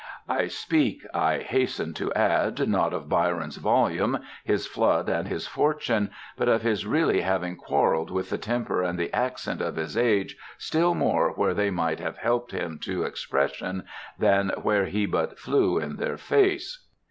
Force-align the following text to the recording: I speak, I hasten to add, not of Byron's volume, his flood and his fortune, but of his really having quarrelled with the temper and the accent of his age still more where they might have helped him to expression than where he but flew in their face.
I 0.27 0.47
speak, 0.47 1.03
I 1.13 1.37
hasten 1.47 1.93
to 1.93 2.11
add, 2.15 2.67
not 2.67 2.91
of 2.91 3.07
Byron's 3.07 3.57
volume, 3.57 4.17
his 4.43 4.65
flood 4.65 5.07
and 5.07 5.27
his 5.27 5.45
fortune, 5.45 6.09
but 6.35 6.47
of 6.49 6.63
his 6.63 6.87
really 6.87 7.21
having 7.21 7.55
quarrelled 7.55 8.09
with 8.09 8.31
the 8.31 8.39
temper 8.39 8.81
and 8.81 8.97
the 8.97 9.13
accent 9.15 9.61
of 9.61 9.75
his 9.75 9.95
age 9.95 10.37
still 10.57 10.95
more 10.95 11.33
where 11.33 11.53
they 11.53 11.69
might 11.69 11.99
have 11.99 12.17
helped 12.17 12.51
him 12.51 12.79
to 12.79 13.03
expression 13.03 13.83
than 14.17 14.49
where 14.63 14.85
he 14.85 15.05
but 15.05 15.37
flew 15.37 15.77
in 15.77 15.97
their 15.97 16.17
face. 16.17 16.83